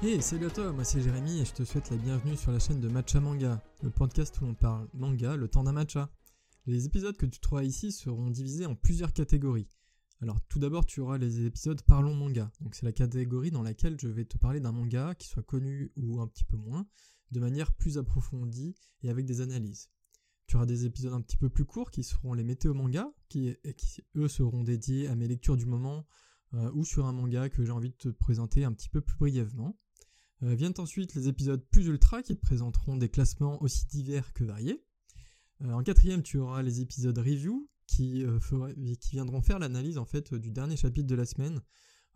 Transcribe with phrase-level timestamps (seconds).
[0.00, 2.60] Hey, salut à toi, moi c'est Jérémy et je te souhaite la bienvenue sur la
[2.60, 6.08] chaîne de Matcha Manga, le podcast où l'on parle manga le temps d'un matcha.
[6.66, 9.66] Les épisodes que tu trouveras ici seront divisés en plusieurs catégories.
[10.22, 13.98] Alors tout d'abord tu auras les épisodes Parlons manga, donc c'est la catégorie dans laquelle
[14.00, 16.86] je vais te parler d'un manga qui soit connu ou un petit peu moins,
[17.32, 19.90] de manière plus approfondie et avec des analyses.
[20.46, 23.56] Tu auras des épisodes un petit peu plus courts qui seront les météo manga, qui,
[23.76, 26.06] qui eux seront dédiés à mes lectures du moment
[26.54, 29.16] euh, ou sur un manga que j'ai envie de te présenter un petit peu plus
[29.16, 29.76] brièvement.
[30.44, 34.44] Euh, viennent ensuite les épisodes plus ultra qui te présenteront des classements aussi divers que
[34.44, 34.84] variés.
[35.62, 38.38] Euh, en quatrième, tu auras les épisodes review qui, euh,
[39.00, 41.60] qui viendront faire l'analyse en fait du dernier chapitre de la semaine,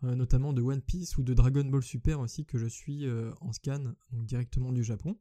[0.01, 3.05] notamment de One Piece ou de Dragon Ball Super aussi que je suis
[3.39, 5.17] en scan directement du Japon.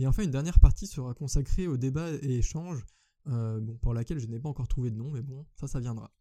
[0.00, 2.84] Et enfin, une dernière partie sera consacrée au débat et échange,
[3.26, 6.12] bon, pour laquelle je n'ai pas encore trouvé de nom, mais bon, ça, ça viendra.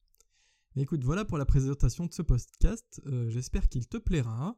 [0.76, 3.02] Mais écoute, voilà pour la présentation de ce podcast.
[3.30, 4.56] J'espère qu'il te plaira.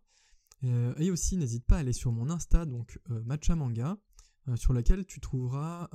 [0.64, 3.98] Euh, et aussi, n'hésite pas à aller sur mon Insta, donc euh, Matcha Manga,
[4.48, 5.90] euh, sur laquelle tu trouveras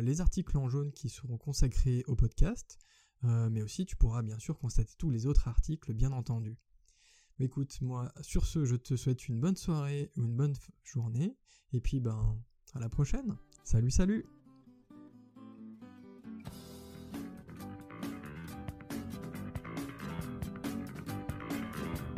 [0.00, 2.78] les articles en jaune qui seront consacrés au podcast,
[3.22, 6.58] mais aussi tu pourras bien sûr constater tous les autres articles, bien entendu.
[7.38, 11.36] Écoute, moi, sur ce, je te souhaite une bonne soirée ou une bonne journée,
[11.72, 12.36] et puis ben,
[12.74, 13.36] à la prochaine.
[13.64, 14.41] Salut, salut